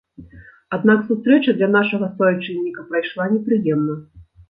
[0.77, 4.05] Аднак сустрэча для нашага суайчынніка прайшла непрыемна.